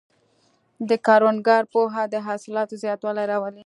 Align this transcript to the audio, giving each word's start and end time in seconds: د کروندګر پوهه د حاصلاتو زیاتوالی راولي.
د 0.89 0.91
کروندګر 1.05 1.61
پوهه 1.73 2.03
د 2.13 2.15
حاصلاتو 2.27 2.79
زیاتوالی 2.83 3.25
راولي. 3.31 3.59